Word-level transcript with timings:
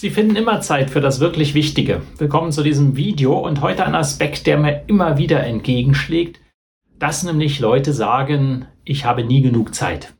Sie 0.00 0.08
finden 0.08 0.34
immer 0.34 0.62
Zeit 0.62 0.88
für 0.88 1.02
das 1.02 1.20
wirklich 1.20 1.52
Wichtige. 1.52 2.00
Willkommen 2.16 2.52
zu 2.52 2.62
diesem 2.62 2.96
Video 2.96 3.38
und 3.38 3.60
heute 3.60 3.84
ein 3.84 3.94
Aspekt, 3.94 4.46
der 4.46 4.56
mir 4.56 4.84
immer 4.86 5.18
wieder 5.18 5.44
entgegenschlägt, 5.44 6.40
dass 6.98 7.22
nämlich 7.22 7.60
Leute 7.60 7.92
sagen, 7.92 8.64
ich 8.82 9.04
habe 9.04 9.24
nie 9.24 9.42
genug 9.42 9.74
Zeit. 9.74 10.14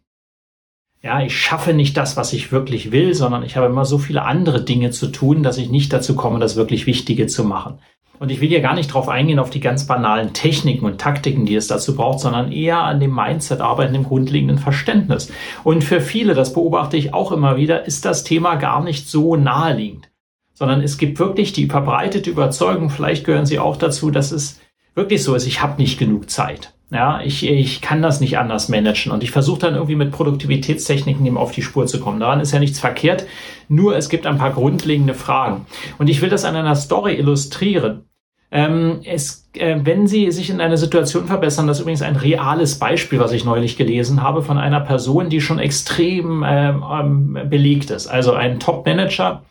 Ja, 1.00 1.22
ich 1.22 1.34
schaffe 1.34 1.72
nicht 1.72 1.96
das, 1.96 2.18
was 2.18 2.34
ich 2.34 2.52
wirklich 2.52 2.92
will, 2.92 3.14
sondern 3.14 3.42
ich 3.42 3.56
habe 3.56 3.68
immer 3.68 3.86
so 3.86 3.96
viele 3.96 4.24
andere 4.24 4.62
Dinge 4.62 4.90
zu 4.90 5.06
tun, 5.06 5.42
dass 5.42 5.56
ich 5.56 5.70
nicht 5.70 5.94
dazu 5.94 6.14
komme, 6.14 6.40
das 6.40 6.56
wirklich 6.56 6.84
Wichtige 6.86 7.26
zu 7.26 7.42
machen. 7.42 7.78
Und 8.20 8.30
ich 8.30 8.42
will 8.42 8.50
hier 8.50 8.60
gar 8.60 8.74
nicht 8.74 8.92
drauf 8.92 9.08
eingehen, 9.08 9.38
auf 9.38 9.48
die 9.48 9.60
ganz 9.60 9.86
banalen 9.86 10.34
Techniken 10.34 10.84
und 10.84 11.00
Taktiken, 11.00 11.46
die 11.46 11.54
es 11.54 11.68
dazu 11.68 11.96
braucht, 11.96 12.20
sondern 12.20 12.52
eher 12.52 12.80
an 12.80 13.00
dem 13.00 13.14
Mindset 13.14 13.62
arbeiten, 13.62 13.94
dem 13.94 14.04
grundlegenden 14.04 14.58
Verständnis. 14.58 15.32
Und 15.64 15.82
für 15.82 16.02
viele, 16.02 16.34
das 16.34 16.52
beobachte 16.52 16.98
ich 16.98 17.14
auch 17.14 17.32
immer 17.32 17.56
wieder, 17.56 17.86
ist 17.86 18.04
das 18.04 18.22
Thema 18.22 18.56
gar 18.56 18.84
nicht 18.84 19.08
so 19.08 19.36
naheliegend. 19.36 20.10
Sondern 20.52 20.82
es 20.82 20.98
gibt 20.98 21.18
wirklich 21.18 21.54
die 21.54 21.66
verbreitete 21.66 22.28
Überzeugung, 22.28 22.90
vielleicht 22.90 23.24
gehören 23.24 23.46
Sie 23.46 23.58
auch 23.58 23.78
dazu, 23.78 24.10
dass 24.10 24.32
es 24.32 24.60
wirklich 24.94 25.22
so 25.22 25.34
ist, 25.34 25.46
ich 25.46 25.62
habe 25.62 25.80
nicht 25.80 25.98
genug 25.98 26.28
Zeit. 26.28 26.74
Ja, 26.90 27.22
ich, 27.22 27.48
ich 27.48 27.80
kann 27.80 28.02
das 28.02 28.20
nicht 28.20 28.36
anders 28.36 28.68
managen 28.68 29.12
und 29.12 29.22
ich 29.22 29.30
versuche 29.30 29.60
dann 29.60 29.74
irgendwie 29.74 29.96
mit 29.96 30.10
Produktivitätstechniken 30.10 31.24
ihm 31.24 31.38
auf 31.38 31.52
die 31.52 31.62
Spur 31.62 31.86
zu 31.86 32.00
kommen. 32.00 32.20
Daran 32.20 32.40
ist 32.40 32.52
ja 32.52 32.58
nichts 32.58 32.80
verkehrt, 32.80 33.24
nur 33.68 33.96
es 33.96 34.10
gibt 34.10 34.26
ein 34.26 34.36
paar 34.36 34.52
grundlegende 34.52 35.14
Fragen. 35.14 35.64
Und 35.98 36.08
ich 36.08 36.20
will 36.20 36.28
das 36.28 36.44
an 36.44 36.56
einer 36.56 36.74
Story 36.74 37.14
illustrieren. 37.14 38.09
Ähm, 38.52 39.00
es, 39.04 39.48
äh, 39.54 39.76
wenn 39.82 40.06
Sie 40.06 40.30
sich 40.32 40.50
in 40.50 40.60
einer 40.60 40.76
Situation 40.76 41.26
verbessern, 41.26 41.66
das 41.66 41.78
ist 41.78 41.82
übrigens 41.82 42.02
ein 42.02 42.16
reales 42.16 42.78
Beispiel, 42.78 43.20
was 43.20 43.32
ich 43.32 43.44
neulich 43.44 43.76
gelesen 43.76 44.22
habe, 44.22 44.42
von 44.42 44.58
einer 44.58 44.80
Person, 44.80 45.28
die 45.28 45.40
schon 45.40 45.60
extrem 45.60 46.44
ähm, 46.46 46.84
ähm, 46.90 47.38
belegt 47.48 47.90
ist. 47.90 48.08
Also 48.08 48.32
ein 48.32 48.58
Top-Manager, 48.58 49.44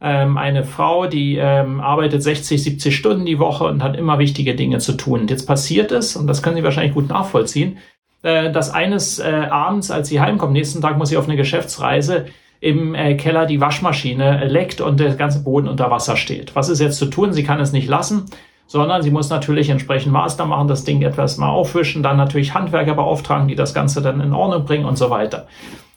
ähm, 0.00 0.38
eine 0.38 0.62
Frau, 0.62 1.06
die 1.06 1.36
ähm, 1.36 1.80
arbeitet 1.80 2.22
60, 2.22 2.62
70 2.62 2.96
Stunden 2.96 3.26
die 3.26 3.40
Woche 3.40 3.64
und 3.64 3.82
hat 3.82 3.96
immer 3.96 4.18
wichtige 4.18 4.54
Dinge 4.54 4.78
zu 4.78 4.92
tun. 4.92 5.22
Und 5.22 5.30
jetzt 5.30 5.46
passiert 5.46 5.90
es, 5.90 6.14
und 6.14 6.28
das 6.28 6.42
können 6.42 6.56
Sie 6.56 6.64
wahrscheinlich 6.64 6.94
gut 6.94 7.08
nachvollziehen, 7.08 7.78
äh, 8.24 8.50
dass 8.50 8.70
eines 8.70 9.18
äh, 9.18 9.48
Abends, 9.50 9.90
als 9.90 10.08
sie 10.08 10.18
heimkommt, 10.18 10.54
nächsten 10.54 10.80
Tag 10.80 10.96
muss 10.96 11.10
sie 11.10 11.18
auf 11.18 11.28
eine 11.28 11.36
Geschäftsreise, 11.36 12.26
im 12.64 12.94
äh, 12.94 13.14
Keller 13.14 13.44
die 13.44 13.60
Waschmaschine 13.60 14.46
leckt 14.46 14.80
und 14.80 14.98
der 14.98 15.14
ganze 15.16 15.44
Boden 15.44 15.68
unter 15.68 15.90
Wasser 15.90 16.16
steht. 16.16 16.56
Was 16.56 16.70
ist 16.70 16.80
jetzt 16.80 16.96
zu 16.96 17.06
tun? 17.06 17.34
Sie 17.34 17.44
kann 17.44 17.60
es 17.60 17.72
nicht 17.72 17.88
lassen, 17.88 18.24
sondern 18.66 19.02
sie 19.02 19.10
muss 19.10 19.28
natürlich 19.28 19.68
entsprechend 19.68 20.14
Master 20.14 20.46
machen, 20.46 20.66
das 20.66 20.82
Ding 20.82 21.02
etwas 21.02 21.36
mal 21.36 21.50
aufwischen, 21.50 22.02
dann 22.02 22.16
natürlich 22.16 22.54
Handwerker 22.54 22.94
beauftragen, 22.94 23.48
die 23.48 23.54
das 23.54 23.74
Ganze 23.74 24.00
dann 24.00 24.22
in 24.22 24.32
Ordnung 24.32 24.64
bringen 24.64 24.86
und 24.86 24.96
so 24.96 25.10
weiter. 25.10 25.46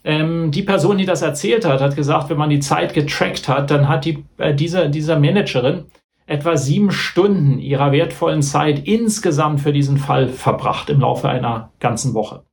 Ähm, 0.04 0.52
die 0.52 0.62
Person, 0.62 0.98
die 0.98 1.06
das 1.06 1.22
erzählt 1.22 1.64
hat, 1.64 1.80
hat 1.80 1.96
gesagt, 1.96 2.30
wenn 2.30 2.38
man 2.38 2.50
die 2.50 2.60
Zeit 2.60 2.94
getrackt 2.94 3.48
hat, 3.48 3.72
dann 3.72 3.88
hat 3.88 4.04
die, 4.04 4.26
äh, 4.38 4.54
diese, 4.54 4.90
dieser 4.90 5.18
Managerin 5.18 5.86
etwa 6.26 6.58
sieben 6.58 6.92
Stunden 6.92 7.60
ihrer 7.60 7.94
wertvollen 7.94 8.42
Zeit 8.42 8.86
insgesamt 8.86 9.62
für 9.62 9.72
diesen 9.72 9.98
Fall 9.98 10.28
verbracht 10.28 10.90
im 10.90 11.00
Laufe 11.00 11.30
einer 11.30 11.72
ganzen 11.80 12.14
Woche. 12.14 12.44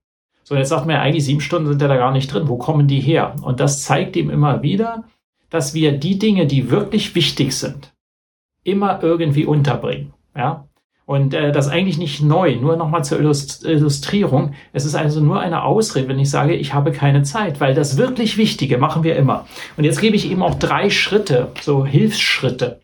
So, 0.45 0.55
jetzt 0.55 0.69
sagt 0.69 0.87
man 0.87 0.97
ja 0.97 1.03
eigentlich, 1.03 1.25
sieben 1.25 1.41
Stunden 1.41 1.69
sind 1.69 1.83
ja 1.83 1.89
da 1.89 1.97
gar 1.97 2.13
nicht 2.13 2.33
drin. 2.33 2.49
Wo 2.49 2.57
kommen 2.57 2.87
die 2.87 3.01
her? 3.01 3.35
Und 3.43 3.61
das 3.61 3.83
zeigt 3.83 4.15
ihm 4.15 4.31
immer 4.31 4.63
wieder, 4.63 5.05
dass 5.51 5.73
wir 5.73 5.93
die 5.93 6.19
Dinge, 6.19 6.47
die 6.47 6.71
wirklich 6.71 7.15
wichtig 7.15 7.57
sind, 7.57 7.95
immer 8.63 9.03
irgendwie 9.03 9.47
unterbringen. 9.47 10.13
Ja? 10.37 10.69
Und 11.07 11.33
äh, 11.33 11.53
das 11.53 11.69
eigentlich 11.69 11.99
nicht 11.99 12.23
neu, 12.23 12.57
nur 12.57 12.77
nochmal 12.77 13.05
zur 13.05 13.21
Illustrierung. 13.21 14.55
Es 14.73 14.85
ist 14.85 14.95
also 14.95 15.21
nur 15.21 15.41
eine 15.41 15.63
Ausrede, 15.63 16.09
wenn 16.09 16.19
ich 16.19 16.31
sage, 16.31 16.55
ich 16.55 16.75
habe 16.75 16.93
keine 16.93 17.23
Zeit, 17.23 17.61
weil 17.61 17.75
das 17.75 17.97
wirklich 17.97 18.37
Wichtige 18.37 18.79
machen 18.79 19.03
wir 19.03 19.17
immer. 19.17 19.47
Und 19.77 19.85
jetzt 19.85 20.01
gebe 20.01 20.17
ich 20.17 20.31
eben 20.31 20.43
auch 20.43 20.55
drei 20.55 20.91
Schritte, 20.91 21.53
so 21.61 21.87
Hilfsschritte, 21.87 22.81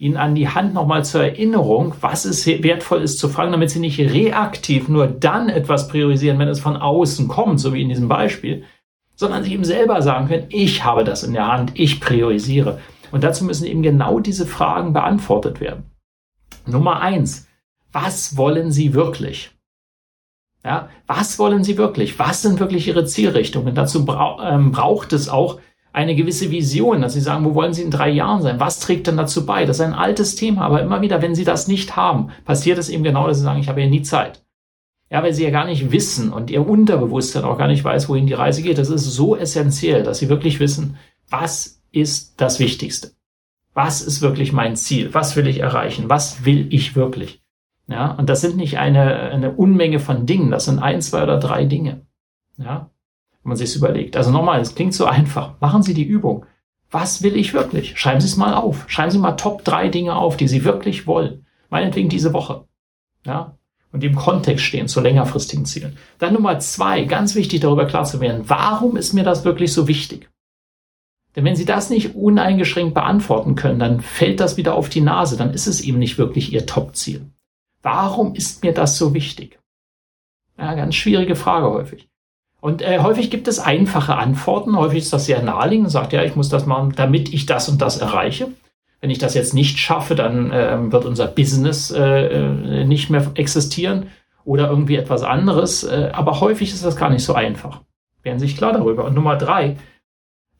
Ihnen 0.00 0.16
an 0.16 0.34
die 0.34 0.48
Hand 0.48 0.72
nochmal 0.72 1.04
zur 1.04 1.22
Erinnerung, 1.22 1.94
was 2.00 2.24
es 2.24 2.46
wertvoll 2.46 3.02
ist 3.02 3.18
zu 3.18 3.28
fragen, 3.28 3.52
damit 3.52 3.68
Sie 3.68 3.80
nicht 3.80 4.00
reaktiv 4.00 4.88
nur 4.88 5.06
dann 5.06 5.50
etwas 5.50 5.88
priorisieren, 5.88 6.38
wenn 6.38 6.48
es 6.48 6.58
von 6.58 6.78
außen 6.78 7.28
kommt, 7.28 7.60
so 7.60 7.74
wie 7.74 7.82
in 7.82 7.90
diesem 7.90 8.08
Beispiel, 8.08 8.64
sondern 9.14 9.44
Sie 9.44 9.52
eben 9.52 9.64
selber 9.64 10.00
sagen 10.00 10.28
können, 10.28 10.46
ich 10.48 10.84
habe 10.84 11.04
das 11.04 11.22
in 11.22 11.34
der 11.34 11.48
Hand, 11.48 11.72
ich 11.74 12.00
priorisiere. 12.00 12.78
Und 13.12 13.24
dazu 13.24 13.44
müssen 13.44 13.66
eben 13.66 13.82
genau 13.82 14.20
diese 14.20 14.46
Fragen 14.46 14.94
beantwortet 14.94 15.60
werden. 15.60 15.84
Nummer 16.64 17.02
eins, 17.02 17.46
was 17.92 18.38
wollen 18.38 18.72
Sie 18.72 18.94
wirklich? 18.94 19.50
Ja, 20.64 20.88
was 21.06 21.38
wollen 21.38 21.62
Sie 21.62 21.76
wirklich? 21.76 22.18
Was 22.18 22.40
sind 22.40 22.58
wirklich 22.58 22.88
Ihre 22.88 23.04
Zielrichtungen? 23.04 23.74
Dazu 23.74 24.06
bra 24.06 24.54
ähm, 24.54 24.72
braucht 24.72 25.12
es 25.12 25.28
auch 25.28 25.60
eine 25.92 26.14
gewisse 26.14 26.50
Vision, 26.50 27.02
dass 27.02 27.14
sie 27.14 27.20
sagen, 27.20 27.44
wo 27.44 27.54
wollen 27.54 27.74
sie 27.74 27.82
in 27.82 27.90
drei 27.90 28.10
Jahren 28.10 28.42
sein? 28.42 28.60
Was 28.60 28.78
trägt 28.78 29.06
denn 29.06 29.16
dazu 29.16 29.44
bei? 29.44 29.64
Das 29.64 29.78
ist 29.78 29.84
ein 29.84 29.92
altes 29.92 30.36
Thema, 30.36 30.62
aber 30.62 30.82
immer 30.82 31.02
wieder, 31.02 31.20
wenn 31.20 31.34
sie 31.34 31.44
das 31.44 31.68
nicht 31.68 31.96
haben, 31.96 32.28
passiert 32.44 32.78
es 32.78 32.88
eben 32.88 33.02
genau, 33.02 33.26
dass 33.26 33.38
sie 33.38 33.44
sagen, 33.44 33.60
ich 33.60 33.68
habe 33.68 33.80
ja 33.80 33.88
nie 33.88 34.02
Zeit. 34.02 34.44
Ja, 35.10 35.22
weil 35.22 35.34
sie 35.34 35.42
ja 35.42 35.50
gar 35.50 35.64
nicht 35.64 35.90
wissen 35.90 36.32
und 36.32 36.50
ihr 36.50 36.64
Unterbewusstsein 36.64 37.42
auch 37.42 37.58
gar 37.58 37.66
nicht 37.66 37.82
weiß, 37.82 38.08
wohin 38.08 38.28
die 38.28 38.34
Reise 38.34 38.62
geht. 38.62 38.78
Das 38.78 38.90
ist 38.90 39.04
so 39.04 39.34
essentiell, 39.34 40.04
dass 40.04 40.20
sie 40.20 40.28
wirklich 40.28 40.60
wissen, 40.60 40.96
was 41.28 41.82
ist 41.90 42.40
das 42.40 42.60
Wichtigste? 42.60 43.10
Was 43.74 44.02
ist 44.02 44.22
wirklich 44.22 44.52
mein 44.52 44.76
Ziel? 44.76 45.12
Was 45.12 45.34
will 45.34 45.48
ich 45.48 45.58
erreichen? 45.58 46.08
Was 46.08 46.44
will 46.44 46.68
ich 46.70 46.94
wirklich? 46.94 47.42
Ja, 47.88 48.12
und 48.12 48.28
das 48.28 48.40
sind 48.40 48.56
nicht 48.56 48.78
eine, 48.78 49.14
eine 49.32 49.50
Unmenge 49.50 49.98
von 49.98 50.24
Dingen, 50.24 50.52
das 50.52 50.66
sind 50.66 50.78
ein, 50.78 51.02
zwei 51.02 51.24
oder 51.24 51.38
drei 51.38 51.64
Dinge. 51.64 52.02
Ja, 52.56 52.90
wenn 53.42 53.50
man 53.50 53.56
sich 53.56 53.74
überlegt. 53.74 54.16
Also 54.16 54.30
nochmal, 54.30 54.60
es 54.60 54.74
klingt 54.74 54.94
so 54.94 55.06
einfach. 55.06 55.54
Machen 55.60 55.82
Sie 55.82 55.94
die 55.94 56.04
Übung. 56.04 56.46
Was 56.90 57.22
will 57.22 57.36
ich 57.36 57.54
wirklich? 57.54 57.98
Schreiben 57.98 58.20
Sie 58.20 58.26
es 58.26 58.36
mal 58.36 58.54
auf. 58.54 58.84
Schreiben 58.88 59.10
Sie 59.10 59.18
mal 59.18 59.32
Top 59.32 59.64
drei 59.64 59.88
Dinge 59.88 60.16
auf, 60.16 60.36
die 60.36 60.48
Sie 60.48 60.64
wirklich 60.64 61.06
wollen. 61.06 61.46
Meinetwegen 61.68 62.08
diese 62.08 62.32
Woche. 62.32 62.64
Ja. 63.24 63.56
Und 63.92 64.04
im 64.04 64.14
Kontext 64.14 64.64
stehen 64.64 64.88
zu 64.88 65.00
längerfristigen 65.00 65.64
Zielen. 65.64 65.96
Dann 66.18 66.34
Nummer 66.34 66.58
zwei, 66.60 67.04
ganz 67.04 67.34
wichtig 67.34 67.60
darüber 67.60 67.86
klar 67.86 68.04
zu 68.04 68.20
werden. 68.20 68.44
Warum 68.48 68.96
ist 68.96 69.14
mir 69.14 69.24
das 69.24 69.44
wirklich 69.44 69.72
so 69.72 69.88
wichtig? 69.88 70.28
Denn 71.34 71.44
wenn 71.44 71.56
Sie 71.56 71.64
das 71.64 71.90
nicht 71.90 72.14
uneingeschränkt 72.14 72.94
beantworten 72.94 73.54
können, 73.54 73.78
dann 73.78 74.00
fällt 74.00 74.40
das 74.40 74.56
wieder 74.56 74.74
auf 74.74 74.88
die 74.88 75.00
Nase. 75.00 75.36
Dann 75.36 75.52
ist 75.52 75.66
es 75.66 75.80
eben 75.80 75.98
nicht 75.98 76.18
wirklich 76.18 76.52
Ihr 76.52 76.66
Top-Ziel. 76.66 77.30
Warum 77.82 78.34
ist 78.34 78.62
mir 78.62 78.72
das 78.72 78.98
so 78.98 79.14
wichtig? 79.14 79.58
Ja, 80.58 80.74
ganz 80.74 80.94
schwierige 80.94 81.36
Frage 81.36 81.70
häufig. 81.70 82.09
Und 82.60 82.82
äh, 82.82 82.98
häufig 83.00 83.30
gibt 83.30 83.48
es 83.48 83.58
einfache 83.58 84.16
Antworten. 84.16 84.76
Häufig 84.76 84.98
ist 84.98 85.12
das 85.12 85.26
sehr 85.26 85.42
naheliegend 85.42 85.86
und 85.86 85.90
sagt, 85.90 86.12
ja, 86.12 86.22
ich 86.22 86.36
muss 86.36 86.48
das 86.48 86.66
machen, 86.66 86.92
damit 86.94 87.32
ich 87.32 87.46
das 87.46 87.68
und 87.68 87.80
das 87.80 87.98
erreiche. 87.98 88.48
Wenn 89.00 89.10
ich 89.10 89.18
das 89.18 89.34
jetzt 89.34 89.54
nicht 89.54 89.78
schaffe, 89.78 90.14
dann 90.14 90.52
äh, 90.52 90.92
wird 90.92 91.06
unser 91.06 91.26
Business 91.26 91.90
äh, 91.90 92.26
äh, 92.26 92.84
nicht 92.84 93.08
mehr 93.08 93.26
existieren 93.34 94.08
oder 94.44 94.68
irgendwie 94.68 94.96
etwas 94.96 95.22
anderes. 95.22 95.84
Äh, 95.84 96.10
aber 96.12 96.40
häufig 96.40 96.72
ist 96.72 96.84
das 96.84 96.96
gar 96.96 97.08
nicht 97.08 97.24
so 97.24 97.34
einfach. 97.34 97.80
Werden 98.22 98.38
sich 98.38 98.58
klar 98.58 98.74
darüber. 98.74 99.04
Und 99.06 99.14
Nummer 99.14 99.36
drei, 99.36 99.78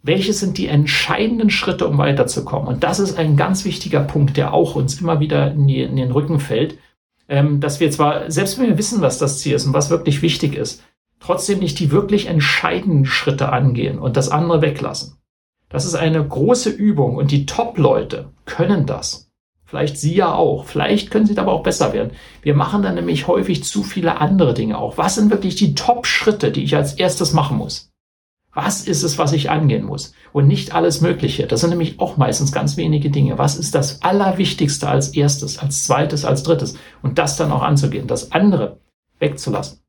welche 0.03 0.33
sind 0.33 0.57
die 0.57 0.69
entscheidenden 0.69 1.51
Schritte, 1.51 1.87
um 1.87 1.99
weiterzukommen? 1.99 2.69
Und 2.69 2.83
das 2.83 2.99
ist 2.99 3.19
ein 3.19 3.37
ganz 3.37 3.67
wichtiger 3.67 4.01
Punkt, 4.01 4.39
der 4.39 4.55
auch 4.55 4.75
uns 4.75 4.99
immer 5.01 5.21
wieder 5.21 5.53
in, 5.53 5.67
die, 5.67 5.83
in 5.83 5.97
den 5.97 6.11
Rücken 6.11 6.41
fällt, 6.41 6.79
ähm, 7.29 7.61
dass 7.61 7.81
wir 7.81 7.91
zwar, 7.91 8.31
selbst 8.31 8.59
wenn 8.59 8.69
wir 8.69 8.79
wissen, 8.79 9.03
was 9.03 9.19
das 9.19 9.39
Ziel 9.41 9.55
ist 9.55 9.67
und 9.67 9.75
was 9.75 9.91
wirklich 9.91 10.23
wichtig 10.23 10.55
ist, 10.55 10.83
trotzdem 11.21 11.61
nicht 11.61 11.79
die 11.79 11.93
wirklich 11.93 12.27
entscheidenden 12.27 13.07
Schritte 13.07 13.53
angehen 13.53 13.99
und 13.99 14.17
das 14.17 14.31
andere 14.31 14.63
weglassen. 14.63 15.17
Das 15.69 15.85
ist 15.85 15.95
eine 15.95 16.27
große 16.27 16.71
Übung 16.71 17.17
und 17.17 17.31
die 17.31 17.47
Top-Leute 17.47 18.33
können 18.45 18.87
das. 18.87 19.31
Vielleicht 19.65 19.99
Sie 19.99 20.17
ja 20.17 20.35
auch. 20.35 20.65
Vielleicht 20.65 21.13
können 21.13 21.27
Sie 21.27 21.37
dabei 21.37 21.53
auch 21.53 21.63
besser 21.63 21.93
werden. 21.93 22.11
Wir 22.43 22.57
machen 22.57 22.83
dann 22.83 22.97
nämlich 22.97 23.29
häufig 23.29 23.63
zu 23.63 23.85
viele 23.85 24.21
andere 24.21 24.53
Dinge 24.53 24.77
auch. 24.77 24.99
Was 24.99 25.15
sind 25.15 25.31
wirklich 25.31 25.55
die 25.55 25.77
Top-Schritte, 25.77 26.51
die 26.51 26.65
ich 26.65 26.75
als 26.75 26.95
erstes 26.95 27.33
machen 27.33 27.57
muss? 27.57 27.93
Was 28.53 28.89
ist 28.89 29.05
es, 29.05 29.17
was 29.17 29.33
ich 29.33 29.49
angehen 29.49 29.85
muss? 29.85 30.13
Und 30.33 30.49
nicht 30.49 30.75
alles 30.75 31.01
Mögliche. 31.03 31.47
Das 31.47 31.61
sind 31.61 31.71
nämlich 31.71 32.01
auch 32.01 32.17
meistens 32.17 32.51
ganz 32.51 32.77
wenige 32.77 33.11
Dinge. 33.11 33.39
Was 33.39 33.57
ist 33.57 33.77
das 33.77 34.03
Allerwichtigste 34.03 34.89
als 34.89 35.11
erstes, 35.11 35.61
als 35.61 35.85
zweites, 35.85 36.25
als 36.25 36.43
drittes? 36.43 36.75
Und 37.01 37.19
das 37.19 37.37
dann 37.37 37.53
auch 37.53 37.63
anzugehen, 37.63 38.09
das 38.09 38.33
andere 38.33 38.81
wegzulassen. 39.21 39.80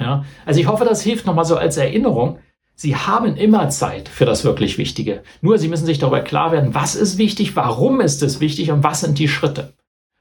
Ja, 0.00 0.24
also 0.44 0.60
ich 0.60 0.66
hoffe, 0.66 0.84
das 0.84 1.02
hilft 1.02 1.26
nochmal 1.26 1.44
so 1.44 1.56
als 1.56 1.76
Erinnerung, 1.76 2.38
Sie 2.76 2.96
haben 2.96 3.36
immer 3.36 3.68
Zeit 3.68 4.08
für 4.08 4.24
das 4.24 4.44
wirklich 4.44 4.78
Wichtige. 4.78 5.22
Nur 5.40 5.58
Sie 5.58 5.68
müssen 5.68 5.86
sich 5.86 6.00
darüber 6.00 6.20
klar 6.20 6.50
werden, 6.50 6.74
was 6.74 6.96
ist 6.96 7.18
wichtig, 7.18 7.54
warum 7.54 8.00
ist 8.00 8.22
es 8.22 8.40
wichtig 8.40 8.72
und 8.72 8.82
was 8.82 9.00
sind 9.00 9.18
die 9.18 9.28
Schritte. 9.28 9.74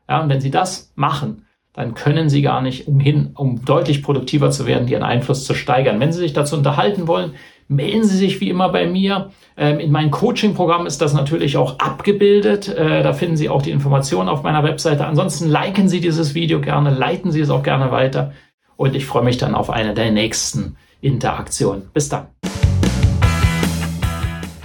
Ja, 0.07 0.21
und 0.21 0.29
wenn 0.29 0.41
Sie 0.41 0.51
das 0.51 0.91
machen, 0.95 1.45
dann 1.73 1.95
können 1.95 2.29
Sie 2.29 2.43
gar 2.43 2.61
nicht 2.61 2.87
umhin, 2.87 3.31
um 3.35 3.65
deutlich 3.65 4.03
produktiver 4.03 4.51
zu 4.51 4.67
werden, 4.67 4.87
Ihren 4.87 5.01
Einfluss 5.01 5.45
zu 5.45 5.55
steigern. 5.55 5.99
Wenn 5.99 6.11
Sie 6.11 6.19
sich 6.19 6.33
dazu 6.33 6.55
unterhalten 6.55 7.07
wollen, 7.07 7.33
melden 7.67 8.03
Sie 8.03 8.17
sich 8.17 8.39
wie 8.39 8.49
immer 8.49 8.69
bei 8.69 8.85
mir. 8.85 9.31
Ähm, 9.57 9.79
in 9.79 9.91
meinem 9.91 10.11
Coaching-Programm 10.11 10.85
ist 10.85 11.01
das 11.01 11.13
natürlich 11.13 11.57
auch 11.57 11.79
abgebildet. 11.79 12.67
Äh, 12.69 13.01
da 13.01 13.13
finden 13.13 13.37
Sie 13.37 13.49
auch 13.49 13.63
die 13.63 13.71
Informationen 13.71 14.29
auf 14.29 14.43
meiner 14.43 14.63
Webseite. 14.63 15.07
Ansonsten 15.07 15.49
liken 15.49 15.87
Sie 15.87 15.99
dieses 15.99 16.35
Video 16.35 16.61
gerne, 16.61 16.91
leiten 16.91 17.31
Sie 17.31 17.41
es 17.41 17.49
auch 17.49 17.63
gerne 17.63 17.91
weiter. 17.91 18.33
Und 18.75 18.95
ich 18.95 19.05
freue 19.05 19.23
mich 19.23 19.37
dann 19.37 19.55
auf 19.55 19.69
eine 19.69 19.93
der 19.93 20.11
nächsten 20.11 20.77
Interaktionen. 21.01 21.89
Bis 21.93 22.09
dann. 22.09 22.27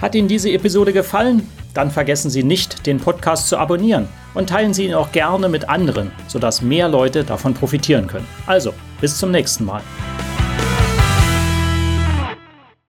Hat 0.01 0.15
Ihnen 0.15 0.27
diese 0.27 0.51
Episode 0.51 0.93
gefallen? 0.93 1.47
Dann 1.73 1.91
vergessen 1.91 2.29
Sie 2.29 2.43
nicht, 2.43 2.87
den 2.87 2.99
Podcast 2.99 3.47
zu 3.47 3.57
abonnieren 3.57 4.07
und 4.33 4.49
teilen 4.49 4.73
Sie 4.73 4.85
ihn 4.85 4.93
auch 4.93 5.11
gerne 5.11 5.49
mit 5.49 5.69
anderen, 5.69 6.11
sodass 6.27 6.61
mehr 6.61 6.87
Leute 6.87 7.23
davon 7.23 7.53
profitieren 7.53 8.07
können. 8.07 8.27
Also, 8.47 8.73
bis 9.01 9.17
zum 9.17 9.31
nächsten 9.31 9.65
Mal. 9.65 9.81